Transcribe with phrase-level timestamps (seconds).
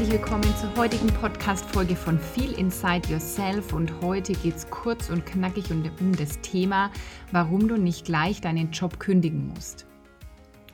[0.00, 3.74] Herzlich willkommen zur heutigen Podcast-Folge von Feel Inside Yourself.
[3.74, 6.90] Und heute geht es kurz und knackig um das Thema,
[7.32, 9.86] warum du nicht gleich deinen Job kündigen musst.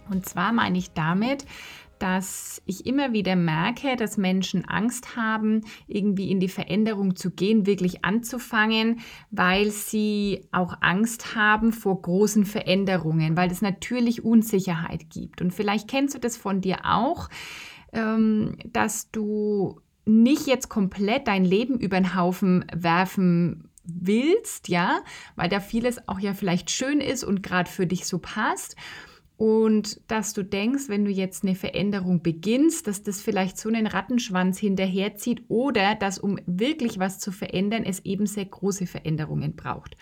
[0.08, 1.44] Und zwar meine ich damit,
[1.98, 7.66] dass ich immer wieder merke, dass Menschen Angst haben, irgendwie in die Veränderung zu gehen,
[7.66, 9.00] wirklich anzufangen,
[9.32, 15.40] weil sie auch Angst haben vor großen Veränderungen, weil es natürlich Unsicherheit gibt.
[15.42, 17.28] Und vielleicht kennst du das von dir auch
[17.96, 25.00] ähm, dass du nicht jetzt komplett dein Leben über den Haufen werfen willst, ja,
[25.34, 28.76] weil da vieles auch ja vielleicht schön ist und gerade für dich so passt.
[29.38, 33.86] Und dass du denkst, wenn du jetzt eine Veränderung beginnst, dass das vielleicht so einen
[33.86, 39.96] Rattenschwanz hinterherzieht oder dass, um wirklich was zu verändern, es eben sehr große Veränderungen braucht.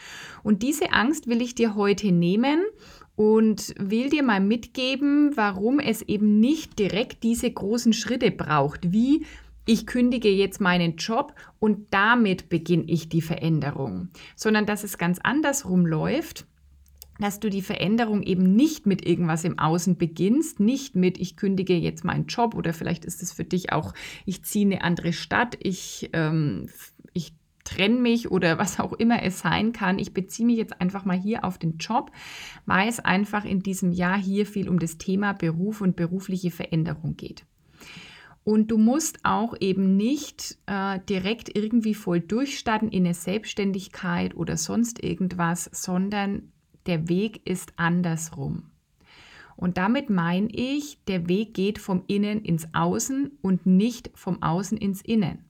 [0.45, 2.63] Und diese Angst will ich dir heute nehmen
[3.17, 9.25] und will dir mal mitgeben, warum es eben nicht direkt diese großen Schritte braucht, wie
[9.67, 15.19] ich kündige jetzt meinen Job und damit beginne ich die Veränderung, sondern dass es ganz
[15.23, 16.47] andersrum läuft
[17.19, 21.75] dass du die Veränderung eben nicht mit irgendwas im Außen beginnst, nicht mit, ich kündige
[21.75, 23.95] jetzt meinen Job oder vielleicht ist es für dich auch,
[24.27, 26.69] ich ziehe eine andere Stadt, ich, ähm,
[27.13, 27.35] ich
[27.65, 29.99] trenne mich oder was auch immer es sein kann.
[29.99, 32.13] Ich beziehe mich jetzt einfach mal hier auf den Job,
[32.67, 37.17] weil es einfach in diesem Jahr hier viel um das Thema Beruf und berufliche Veränderung
[37.17, 37.45] geht.
[38.45, 44.59] Und du musst auch eben nicht äh, direkt irgendwie voll durchstarten in eine Selbstständigkeit oder
[44.59, 46.53] sonst irgendwas, sondern
[46.85, 48.71] der Weg ist andersrum.
[49.57, 54.77] Und damit meine ich, der Weg geht vom Innen ins Außen und nicht vom Außen
[54.77, 55.45] ins Innen.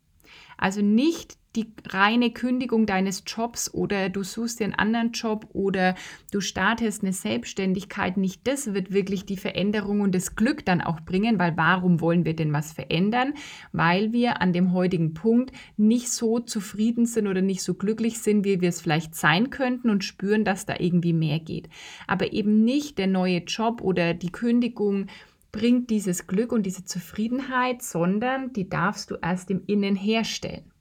[0.56, 5.94] Also nicht die reine Kündigung deines Jobs oder du suchst dir einen anderen Job oder
[6.32, 8.16] du startest eine Selbstständigkeit.
[8.16, 12.24] Nicht das wird wirklich die Veränderung und das Glück dann auch bringen, weil warum wollen
[12.24, 13.34] wir denn was verändern?
[13.72, 18.44] Weil wir an dem heutigen Punkt nicht so zufrieden sind oder nicht so glücklich sind,
[18.44, 21.68] wie wir es vielleicht sein könnten und spüren, dass da irgendwie mehr geht.
[22.06, 25.06] Aber eben nicht der neue Job oder die Kündigung
[25.52, 30.73] bringt dieses Glück und diese Zufriedenheit, sondern die darfst du erst im Innen herstellen.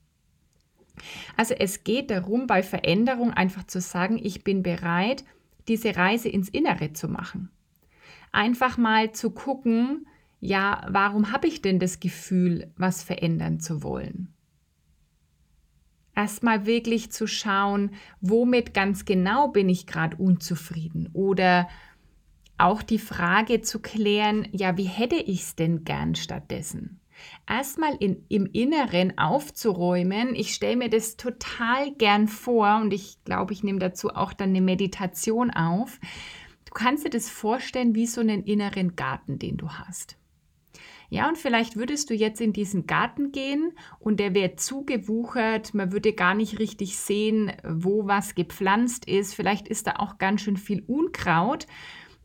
[1.36, 5.24] Also es geht darum, bei Veränderung einfach zu sagen, ich bin bereit,
[5.68, 7.50] diese Reise ins Innere zu machen.
[8.32, 10.06] Einfach mal zu gucken,
[10.40, 14.34] ja, warum habe ich denn das Gefühl, was verändern zu wollen?
[16.14, 17.90] Erstmal wirklich zu schauen,
[18.20, 21.68] womit ganz genau bin ich gerade unzufrieden oder
[22.56, 27.00] auch die Frage zu klären, ja, wie hätte ich es denn gern stattdessen?
[27.48, 30.34] Erstmal in, im Inneren aufzuräumen.
[30.34, 34.50] Ich stelle mir das total gern vor und ich glaube, ich nehme dazu auch dann
[34.50, 36.00] eine Meditation auf.
[36.64, 40.16] Du kannst dir das vorstellen wie so einen inneren Garten, den du hast.
[41.10, 45.92] Ja, und vielleicht würdest du jetzt in diesen Garten gehen und der wäre zugewuchert, man
[45.92, 49.34] würde gar nicht richtig sehen, wo was gepflanzt ist.
[49.34, 51.66] Vielleicht ist da auch ganz schön viel Unkraut,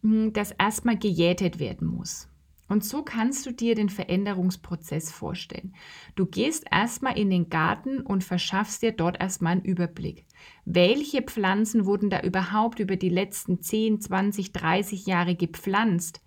[0.02, 2.29] hm, das erstmal gejätet werden muss.
[2.70, 5.74] Und so kannst du dir den Veränderungsprozess vorstellen.
[6.16, 10.26] Du gehst erstmal in den Garten und verschaffst dir dort erstmal einen Überblick.
[10.66, 16.22] Welche Pflanzen wurden da überhaupt über die letzten 10, 20, 30 Jahre gepflanzt?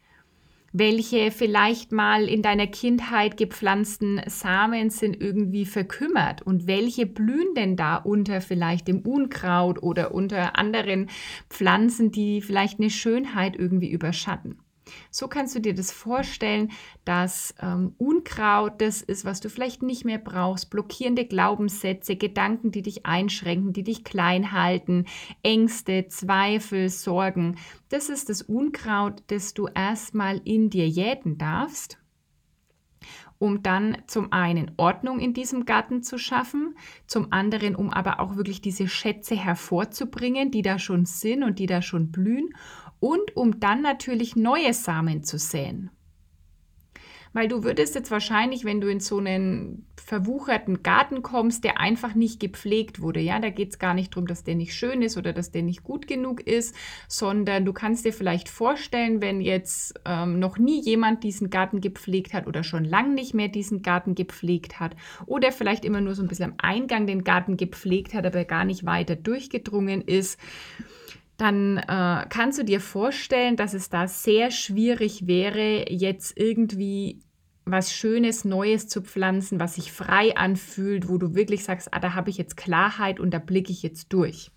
[0.75, 7.77] Welche vielleicht mal in deiner Kindheit gepflanzten Samen sind irgendwie verkümmert und welche blühen denn
[7.77, 11.11] da unter vielleicht dem Unkraut oder unter anderen
[11.51, 14.62] Pflanzen, die vielleicht eine Schönheit irgendwie überschatten?
[15.10, 16.72] So kannst du dir das vorstellen,
[17.04, 22.82] dass ähm, Unkraut das ist, was du vielleicht nicht mehr brauchst, blockierende Glaubenssätze, Gedanken, die
[22.82, 25.06] dich einschränken, die dich klein halten,
[25.43, 27.56] Ängste, Zweifel, Sorgen.
[27.88, 31.99] Das ist das Unkraut, das du erstmal in dir jäten darfst
[33.43, 36.76] um dann zum einen Ordnung in diesem Garten zu schaffen,
[37.08, 41.67] zum anderen, um aber auch wirklich diese Schätze hervorzubringen, die da schon sind und die
[41.67, 42.50] da schon blühen
[43.02, 45.90] und um dann natürlich neue Samen zu säen.
[47.32, 52.14] Weil du würdest jetzt wahrscheinlich, wenn du in so einen verwucherten Garten kommst, der einfach
[52.14, 55.16] nicht gepflegt wurde, ja, da geht es gar nicht darum, dass der nicht schön ist
[55.16, 56.76] oder dass der nicht gut genug ist,
[57.08, 62.34] sondern du kannst dir vielleicht vorstellen, wenn jetzt ähm, noch nie jemand diesen Garten gepflegt
[62.34, 64.94] hat oder schon lange nicht mehr diesen Garten gepflegt hat
[65.26, 68.64] oder vielleicht immer nur so ein bisschen am Eingang den Garten gepflegt hat, aber gar
[68.64, 70.38] nicht weiter durchgedrungen ist,
[71.37, 77.23] dann äh, kannst du dir vorstellen, dass es da sehr schwierig wäre, jetzt irgendwie
[77.64, 82.14] was Schönes, Neues zu pflanzen, was sich frei anfühlt, wo du wirklich sagst, ah, da
[82.14, 84.50] habe ich jetzt Klarheit und da blicke ich jetzt durch.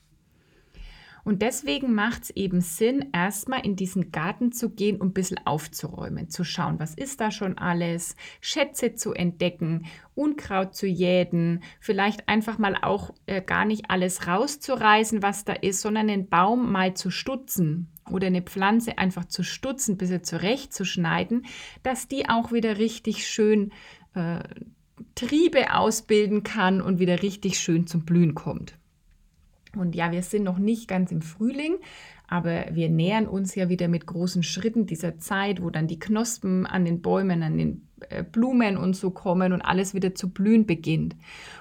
[1.26, 5.40] Und deswegen macht es eben Sinn, erstmal in diesen Garten zu gehen und ein bisschen
[5.44, 12.30] aufzuräumen, zu schauen, was ist da schon alles, Schätze zu entdecken, Unkraut zu jäten, vielleicht
[12.30, 16.94] einfach mal auch äh, gar nicht alles rauszureißen, was da ist, sondern den Baum mal
[16.94, 21.48] zu stutzen oder eine Pflanze einfach zu stutzen, bis sie zurechtzuschneiden,
[21.82, 23.72] dass die auch wieder richtig schön
[24.14, 24.44] äh,
[25.16, 28.78] Triebe ausbilden kann und wieder richtig schön zum Blühen kommt.
[29.76, 31.76] Und ja, wir sind noch nicht ganz im Frühling,
[32.28, 36.66] aber wir nähern uns ja wieder mit großen Schritten dieser Zeit, wo dann die Knospen
[36.66, 40.66] an den Bäumen, an den äh, Blumen und so kommen und alles wieder zu blühen
[40.66, 41.16] beginnt.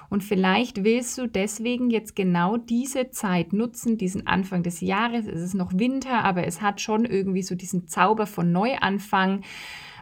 [0.09, 5.27] Und vielleicht willst du deswegen jetzt genau diese Zeit nutzen, diesen Anfang des Jahres.
[5.27, 9.43] Es ist noch Winter, aber es hat schon irgendwie so diesen Zauber von Neuanfang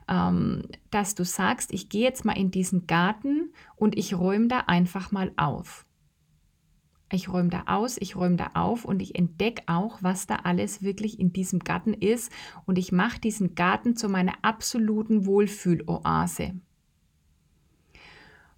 [0.08, 4.60] ähm, dass du sagst, ich gehe jetzt mal in diesen Garten und ich räume da
[4.68, 5.86] einfach mal auf.
[7.14, 10.82] Ich räume da aus, ich räume da auf und ich entdecke auch, was da alles
[10.82, 12.32] wirklich in diesem Garten ist.
[12.66, 16.56] Und ich mache diesen Garten zu meiner absoluten Wohlfühloase.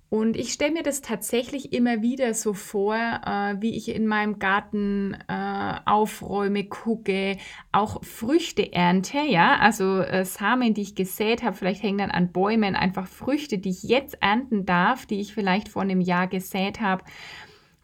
[0.08, 4.40] Und ich stelle mir das tatsächlich immer wieder so vor, äh, wie ich in meinem
[4.40, 7.36] Garten äh, aufräume, gucke,
[7.74, 12.32] auch Früchte ernte, ja, also äh, Samen, die ich gesät habe, vielleicht hängen dann an
[12.32, 16.80] Bäumen einfach Früchte, die ich jetzt ernten darf, die ich vielleicht vor einem Jahr gesät
[16.80, 17.04] habe.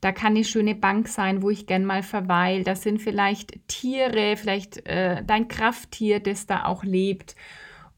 [0.02, 2.64] Da kann eine schöne Bank sein, wo ich gern mal verweile.
[2.64, 7.36] Das sind vielleicht Tiere, vielleicht äh, dein Krafttier, das da auch lebt.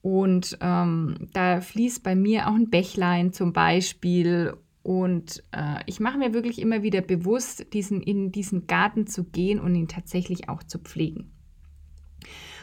[0.02, 4.54] Und ähm, da fließt bei mir auch ein Bächlein zum Beispiel.
[4.84, 9.62] Und äh, ich mache mir wirklich immer wieder bewusst, diesen, in diesen Garten zu gehen
[9.62, 11.32] und ihn tatsächlich auch zu pflegen.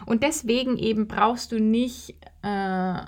[0.05, 3.01] Und deswegen eben brauchst du nicht äh,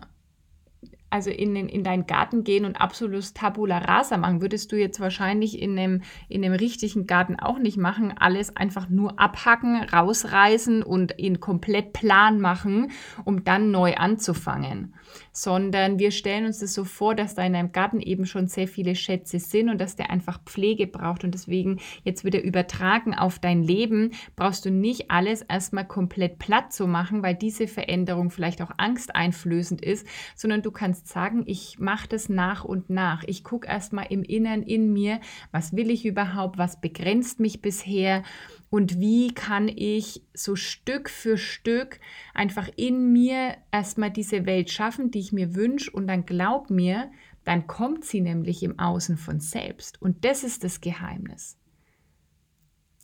[1.12, 5.00] also in, den, in deinen Garten gehen und absolut Tabula Rasa machen, würdest du jetzt
[5.00, 8.14] wahrscheinlich in einem, in einem richtigen Garten auch nicht machen.
[8.16, 12.90] Alles einfach nur abhacken, rausreißen und ihn komplett plan machen,
[13.24, 14.94] um dann neu anzufangen
[15.32, 18.68] sondern wir stellen uns das so vor, dass da in einem Garten eben schon sehr
[18.68, 23.38] viele Schätze sind und dass der einfach Pflege braucht und deswegen jetzt wieder übertragen auf
[23.38, 28.62] dein Leben, brauchst du nicht alles erstmal komplett platt zu machen, weil diese Veränderung vielleicht
[28.62, 33.24] auch angsteinflößend ist, sondern du kannst sagen, ich mache das nach und nach.
[33.26, 35.20] Ich gucke erstmal im Innern in mir,
[35.50, 38.22] was will ich überhaupt, was begrenzt mich bisher
[38.70, 42.00] und wie kann ich so Stück für Stück
[42.34, 47.10] einfach in mir erstmal diese Welt schaffen, die ich mir wünsche und dann glaub mir,
[47.44, 50.00] dann kommt sie nämlich im Außen von selbst.
[50.00, 51.58] Und das ist das Geheimnis.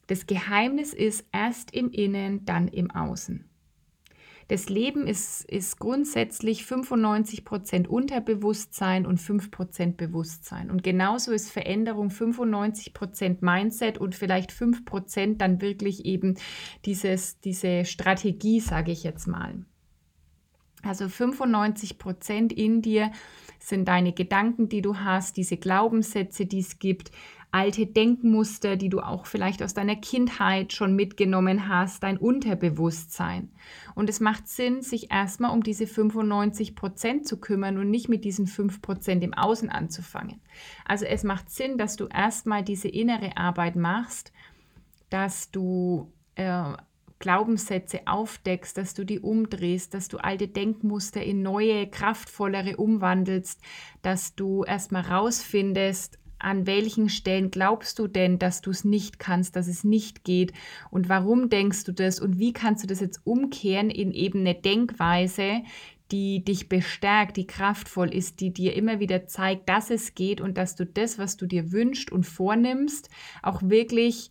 [0.06, 3.48] Das Geheimnis ist erst im Innen, dann im Außen.
[4.48, 10.70] Das Leben ist, ist grundsätzlich 95 Prozent Unterbewusstsein und 5 Prozent Bewusstsein.
[10.70, 16.38] Und genauso ist Veränderung 95 Prozent Mindset und vielleicht 5 Prozent dann wirklich eben
[16.86, 19.66] dieses, diese Strategie, sage ich jetzt mal.
[20.82, 23.10] Also 95 Prozent in dir
[23.58, 27.10] sind deine Gedanken, die du hast, diese Glaubenssätze, die es gibt,
[27.50, 33.50] alte Denkmuster, die du auch vielleicht aus deiner Kindheit schon mitgenommen hast, dein Unterbewusstsein.
[33.94, 38.24] Und es macht Sinn, sich erstmal um diese 95 Prozent zu kümmern und nicht mit
[38.24, 40.40] diesen 5 Prozent im Außen anzufangen.
[40.84, 44.32] Also es macht Sinn, dass du erstmal diese innere Arbeit machst,
[45.08, 46.74] dass du äh,
[47.18, 53.60] Glaubenssätze aufdeckst, dass du die umdrehst, dass du alte Denkmuster in neue, kraftvollere umwandelst,
[54.02, 59.56] dass du erstmal rausfindest, an welchen Stellen glaubst du denn, dass du es nicht kannst,
[59.56, 60.52] dass es nicht geht?
[60.90, 62.20] Und warum denkst du das?
[62.20, 65.62] Und wie kannst du das jetzt umkehren in eben eine Denkweise,
[66.10, 70.56] die dich bestärkt, die kraftvoll ist, die dir immer wieder zeigt, dass es geht und
[70.56, 73.10] dass du das, was du dir wünschst und vornimmst,
[73.42, 74.30] auch wirklich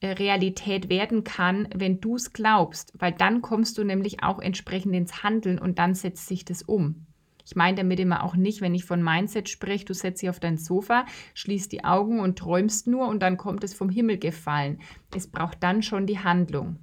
[0.00, 4.94] äh, Realität werden kann, wenn du es glaubst, weil dann kommst du nämlich auch entsprechend
[4.94, 7.06] ins Handeln und dann setzt sich das um.
[7.44, 10.40] Ich meine damit immer auch nicht, wenn ich von Mindset spreche, du setzt dich auf
[10.40, 14.80] dein Sofa, schließt die Augen und träumst nur und dann kommt es vom Himmel gefallen.
[15.14, 16.78] Es braucht dann schon die Handlung.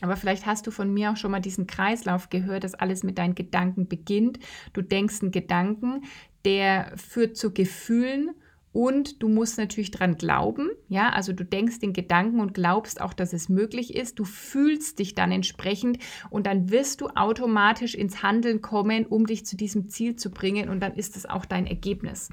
[0.00, 3.18] Aber vielleicht hast du von mir auch schon mal diesen Kreislauf gehört, dass alles mit
[3.18, 4.38] deinen Gedanken beginnt.
[4.72, 6.04] Du denkst einen Gedanken,
[6.44, 8.30] der führt zu Gefühlen
[8.78, 13.12] und du musst natürlich dran glauben, ja, also du denkst den Gedanken und glaubst auch,
[13.12, 14.20] dass es möglich ist.
[14.20, 15.98] Du fühlst dich dann entsprechend
[16.30, 20.68] und dann wirst du automatisch ins Handeln kommen, um dich zu diesem Ziel zu bringen
[20.68, 22.28] und dann ist es auch dein Ergebnis.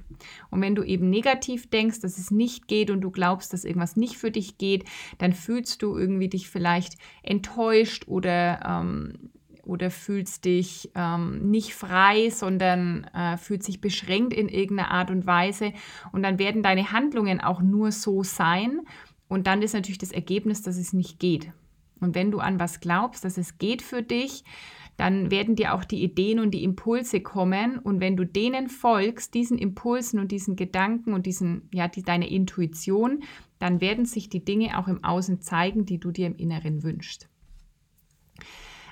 [0.51, 3.95] Und wenn du eben negativ denkst, dass es nicht geht und du glaubst, dass irgendwas
[3.95, 4.85] nicht für dich geht,
[5.17, 9.31] dann fühlst du irgendwie dich vielleicht enttäuscht oder ähm,
[9.65, 15.25] oder fühlst dich ähm, nicht frei, sondern äh, fühlst dich beschränkt in irgendeiner Art und
[15.25, 15.73] Weise.
[16.11, 18.81] Und dann werden deine Handlungen auch nur so sein.
[19.27, 21.51] Und dann ist natürlich das Ergebnis, dass es nicht geht.
[21.99, 24.43] Und wenn du an was glaubst, dass es geht für dich,
[24.97, 27.79] dann werden dir auch die Ideen und die Impulse kommen.
[27.79, 32.29] Und wenn du denen folgst, diesen Impulsen und diesen Gedanken und diesen, ja, die, deine
[32.29, 33.23] Intuition,
[33.59, 37.29] dann werden sich die Dinge auch im Außen zeigen, die du dir im Inneren wünschst.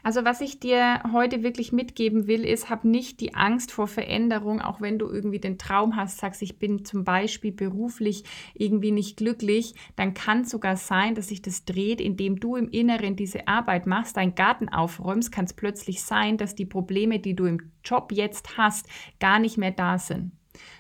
[0.04, 4.60] Also was ich dir heute wirklich mitgeben will, ist, hab nicht die Angst vor Veränderung,
[4.60, 9.16] auch wenn du irgendwie den Traum hast, sagst, ich bin zum Beispiel beruflich irgendwie nicht
[9.16, 13.48] glücklich, dann kann es sogar sein, dass sich das dreht, indem du im Inneren diese
[13.48, 17.72] Arbeit machst, deinen Garten aufräumst, kann es plötzlich sein, dass die Probleme, die du im
[17.86, 18.88] Job jetzt hast,
[19.22, 20.34] gar nicht mehr da sind.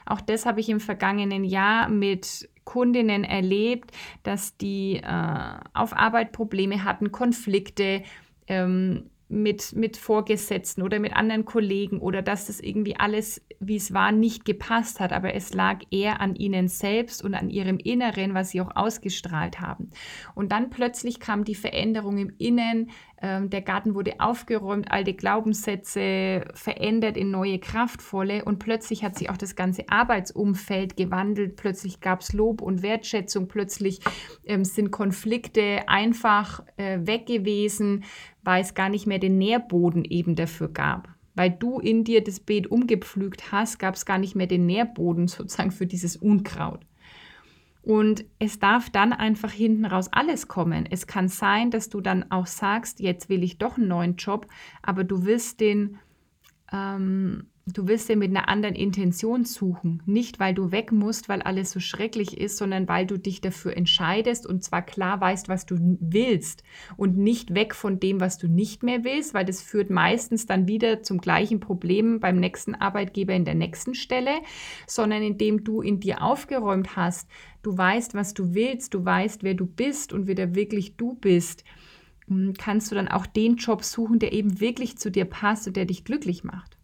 [0.05, 3.91] Auch das habe ich im vergangenen Jahr mit Kundinnen erlebt,
[4.23, 8.03] dass die äh, auf Arbeit Probleme hatten, Konflikte,
[8.47, 13.93] ähm, mit, mit Vorgesetzten oder mit anderen Kollegen oder dass das irgendwie alles, wie es
[13.93, 15.11] war, nicht gepasst hat.
[15.11, 19.59] Aber es lag eher an ihnen selbst und an ihrem Inneren, was sie auch ausgestrahlt
[19.59, 19.89] haben.
[20.35, 22.91] Und dann plötzlich kam die Veränderung im Innen.
[23.23, 28.45] Ähm, der Garten wurde aufgeräumt, alte Glaubenssätze verändert in neue, kraftvolle.
[28.45, 31.55] Und plötzlich hat sich auch das ganze Arbeitsumfeld gewandelt.
[31.55, 33.47] Plötzlich gab es Lob und Wertschätzung.
[33.47, 34.01] Plötzlich
[34.45, 38.03] ähm, sind Konflikte einfach äh, weg gewesen
[38.43, 41.09] weil es gar nicht mehr den Nährboden eben dafür gab.
[41.35, 45.27] Weil du in dir das Beet umgepflügt hast, gab es gar nicht mehr den Nährboden
[45.27, 46.81] sozusagen für dieses Unkraut.
[47.83, 50.87] Und es darf dann einfach hinten raus alles kommen.
[50.89, 54.47] Es kann sein, dass du dann auch sagst, jetzt will ich doch einen neuen Job,
[54.81, 55.99] aber du wirst den
[56.71, 60.03] ähm, Du willst dir mit einer anderen Intention suchen.
[60.05, 63.77] Nicht, weil du weg musst, weil alles so schrecklich ist, sondern weil du dich dafür
[63.77, 66.63] entscheidest und zwar klar weißt, was du willst
[66.97, 70.67] und nicht weg von dem, was du nicht mehr willst, weil das führt meistens dann
[70.67, 74.41] wieder zum gleichen Problem beim nächsten Arbeitgeber in der nächsten Stelle,
[74.85, 77.29] sondern indem du in dir aufgeräumt hast,
[77.61, 81.63] du weißt, was du willst, du weißt, wer du bist und wieder wirklich du bist
[82.27, 85.77] hm, kannst du dann auch den Job suchen, der eben wirklich zu dir passt und
[85.77, 86.77] der dich glücklich macht.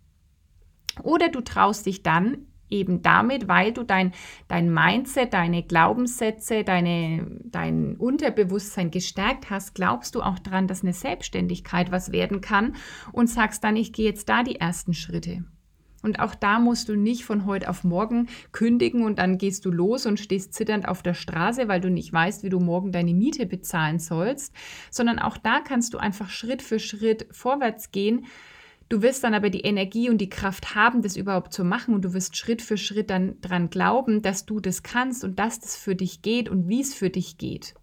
[1.03, 4.13] Oder du traust dich dann eben damit, weil du dein,
[4.48, 10.93] dein Mindset, deine Glaubenssätze, deine, dein Unterbewusstsein gestärkt hast, glaubst du auch daran, dass eine
[10.93, 12.75] Selbstständigkeit was werden kann
[13.12, 15.43] und sagst dann, ich gehe jetzt da die ersten Schritte.
[16.01, 19.72] Und auch da musst du nicht von heute auf morgen kündigen und dann gehst du
[19.72, 23.13] los und stehst zitternd auf der Straße, weil du nicht weißt, wie du morgen deine
[23.13, 24.55] Miete bezahlen sollst,
[24.91, 28.27] sondern auch da kannst du einfach Schritt für Schritt vorwärts gehen,
[28.89, 32.03] Du wirst dann aber die Energie und die Kraft haben, das überhaupt zu machen und
[32.03, 35.77] du wirst Schritt für Schritt dann dran glauben, dass du das kannst und dass das
[35.77, 37.75] für dich geht und wie es für dich geht.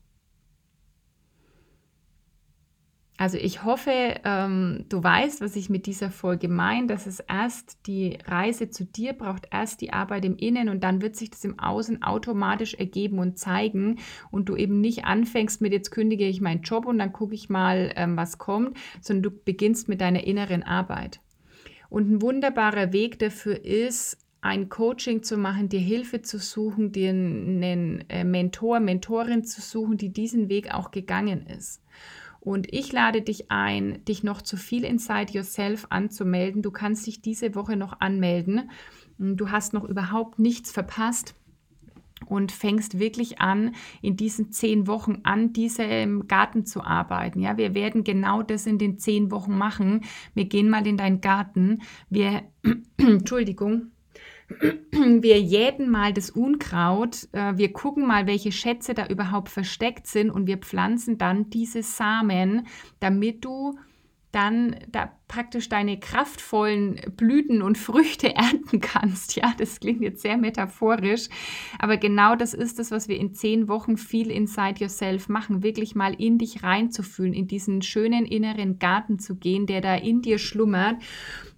[3.19, 3.91] Also ich hoffe,
[4.25, 8.85] ähm, du weißt, was ich mit dieser Folge meine, dass es erst die Reise zu
[8.85, 12.75] dir braucht, erst die Arbeit im Innen und dann wird sich das im Außen automatisch
[12.75, 16.99] ergeben und zeigen und du eben nicht anfängst mit, jetzt kündige ich meinen Job und
[16.99, 21.21] dann gucke ich mal, ähm, was kommt, sondern du beginnst mit deiner inneren Arbeit.
[21.89, 27.11] Und ein wunderbarer Weg dafür ist, ein Coaching zu machen, dir Hilfe zu suchen, dir
[27.11, 31.83] einen äh, Mentor, Mentorin zu suchen, die diesen Weg auch gegangen ist.
[32.47, 36.63] Und ich lade dich ein, dich noch zu viel Inside Yourself anzumelden.
[36.63, 38.71] Du kannst dich diese Woche noch anmelden.
[39.19, 41.35] Du hast noch überhaupt nichts verpasst
[42.25, 47.41] und fängst wirklich an, in diesen zehn Wochen an diesem Garten zu arbeiten.
[47.41, 50.03] Ja, wir werden genau das in den zehn Wochen machen.
[50.35, 51.83] Wir gehen mal in deinen Garten.
[52.11, 52.45] Wir,
[52.97, 53.91] Entschuldigung,
[54.91, 60.31] wir jäten mal das Unkraut, äh, wir gucken mal, welche Schätze da überhaupt versteckt sind
[60.31, 62.67] und wir pflanzen dann diese Samen,
[63.01, 63.79] damit du
[64.37, 69.35] dann da praktisch deine kraftvollen Blüten und Früchte ernten kannst.
[69.35, 71.29] Ja, das klingt jetzt sehr metaphorisch,
[71.79, 75.95] aber genau das ist es, was wir in zehn Wochen viel Inside Yourself machen, wirklich
[75.95, 80.39] mal in dich reinzufühlen, in diesen schönen inneren Garten zu gehen, der da in dir
[80.39, 80.97] schlummert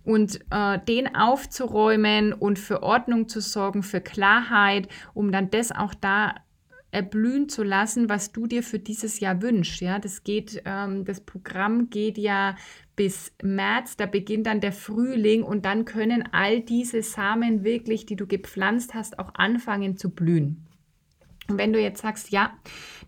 [0.08, 5.92] und äh, den aufzuräumen und für Ordnung zu sorgen, für Klarheit, um dann das auch
[5.92, 6.34] da
[6.90, 9.82] erblühen zu lassen, was du dir für dieses Jahr wünschst.
[9.82, 12.56] Ja, das geht, ähm, das Programm geht ja
[12.96, 18.16] bis März, da beginnt dann der Frühling und dann können all diese Samen wirklich, die
[18.16, 20.67] du gepflanzt hast, auch anfangen zu blühen.
[21.50, 22.52] Und wenn du jetzt sagst, ja,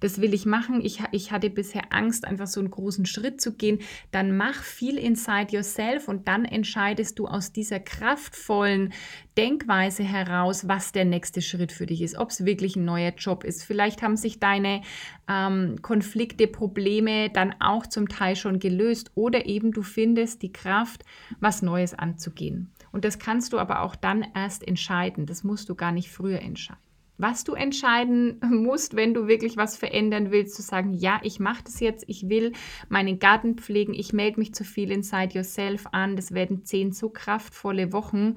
[0.00, 3.54] das will ich machen, ich, ich hatte bisher Angst, einfach so einen großen Schritt zu
[3.54, 3.80] gehen,
[4.12, 8.94] dann mach viel inside yourself und dann entscheidest du aus dieser kraftvollen
[9.37, 13.44] Denkweise heraus, was der nächste Schritt für dich ist, ob es wirklich ein neuer Job
[13.44, 13.62] ist.
[13.62, 14.80] Vielleicht haben sich deine
[15.28, 21.04] ähm, Konflikte, Probleme dann auch zum Teil schon gelöst oder eben du findest die Kraft,
[21.40, 22.73] was Neues anzugehen.
[22.90, 25.26] Und das kannst du aber auch dann erst entscheiden.
[25.26, 26.89] Das musst du gar nicht früher entscheiden
[27.20, 31.62] was du entscheiden musst, wenn du wirklich was verändern willst, zu sagen, ja, ich mache
[31.64, 32.52] das jetzt, ich will
[32.88, 36.16] meinen Garten pflegen, ich melde mich zu viel Inside Yourself an.
[36.16, 38.36] Das werden zehn so kraftvolle Wochen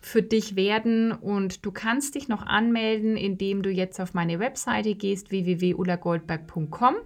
[0.00, 4.94] für dich werden und du kannst dich noch anmelden, indem du jetzt auf meine Webseite
[4.94, 6.96] gehst, www.ulagoldberg.com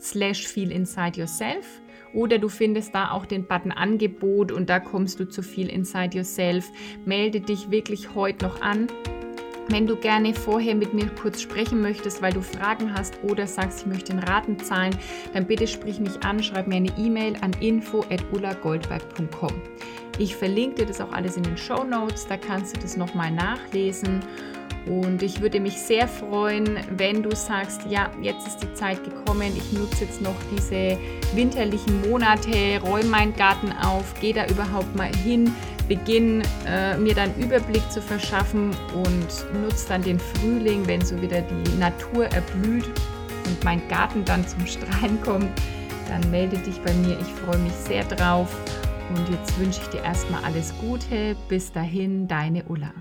[0.00, 1.80] slash feel inside yourself
[2.12, 6.16] oder du findest da auch den Button Angebot und da kommst du zu viel inside
[6.16, 6.70] yourself.
[7.06, 8.88] Melde dich wirklich heute noch an
[9.68, 13.80] wenn du gerne vorher mit mir kurz sprechen möchtest, weil du Fragen hast oder sagst,
[13.80, 14.96] ich möchte den Raten zahlen,
[15.32, 19.52] dann bitte sprich mich an, schreib mir eine E-Mail an info@ulagoldberg.com.
[20.18, 23.30] Ich verlinke dir das auch alles in den Show Notes, da kannst du das nochmal
[23.30, 24.20] nachlesen.
[24.86, 29.52] Und ich würde mich sehr freuen, wenn du sagst, ja, jetzt ist die Zeit gekommen,
[29.56, 30.98] ich nutze jetzt noch diese
[31.34, 35.54] winterlichen Monate, räume meinen Garten auf, gehe da überhaupt mal hin,
[35.88, 41.40] beginne äh, mir dann Überblick zu verschaffen und nutze dann den Frühling, wenn so wieder
[41.42, 42.86] die Natur erblüht
[43.46, 45.50] und mein Garten dann zum Strahlen kommt,
[46.08, 47.18] dann melde dich bei mir.
[47.20, 48.54] Ich freue mich sehr drauf.
[49.10, 51.36] Und jetzt wünsche ich dir erstmal alles Gute.
[51.48, 52.92] Bis dahin, deine Ulla.